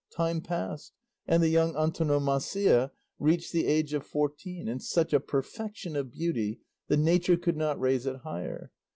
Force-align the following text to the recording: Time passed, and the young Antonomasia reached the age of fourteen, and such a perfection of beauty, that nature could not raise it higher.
Time 0.11 0.41
passed, 0.41 0.93
and 1.27 1.43
the 1.43 1.49
young 1.49 1.75
Antonomasia 1.75 2.89
reached 3.19 3.51
the 3.53 3.67
age 3.67 3.93
of 3.93 4.03
fourteen, 4.03 4.67
and 4.67 4.81
such 4.81 5.13
a 5.13 5.19
perfection 5.19 5.95
of 5.95 6.09
beauty, 6.11 6.59
that 6.87 6.97
nature 6.97 7.37
could 7.37 7.55
not 7.55 7.79
raise 7.79 8.07
it 8.07 8.15
higher. 8.21 8.71